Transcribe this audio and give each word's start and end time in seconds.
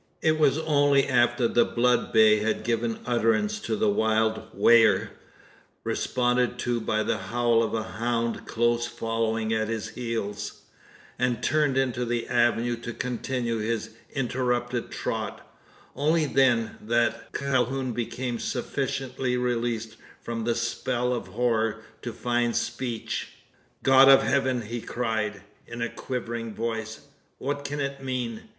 It 0.23 0.39
was 0.39 0.57
only 0.57 1.07
after 1.07 1.47
the 1.47 1.63
blood 1.63 2.11
bay 2.11 2.39
had 2.39 2.63
given 2.63 3.01
utterance 3.05 3.59
to 3.59 3.79
a 3.85 3.87
wild 3.87 4.41
"whigher" 4.51 5.11
responded 5.83 6.57
to 6.57 6.81
by 6.81 7.03
the 7.03 7.19
howl 7.19 7.61
of 7.61 7.75
a 7.75 7.83
hound 7.83 8.47
close 8.47 8.87
following 8.87 9.53
at 9.53 9.67
his 9.67 9.89
heels 9.89 10.63
and 11.19 11.43
turned 11.43 11.77
into 11.77 12.03
the 12.03 12.27
avenue 12.29 12.77
to 12.77 12.93
continue 12.93 13.59
his 13.59 13.91
interrupted 14.11 14.89
trot 14.89 15.47
only 15.95 16.25
then 16.25 16.77
that 16.81 17.31
Calhoun 17.31 17.91
became 17.91 18.39
sufficiently 18.39 19.37
released 19.37 19.97
from 20.19 20.45
the 20.45 20.55
spell 20.55 21.13
of 21.13 21.27
horror 21.27 21.83
to 22.01 22.11
find 22.11 22.55
speech. 22.55 23.33
"God 23.83 24.09
of 24.09 24.23
heaven!" 24.23 24.63
he 24.63 24.81
cried, 24.81 25.43
in 25.67 25.79
a 25.79 25.89
quivering 25.89 26.55
voice, 26.55 27.01
"what 27.37 27.63
can 27.63 27.79
it 27.79 28.01
mean? 28.03 28.49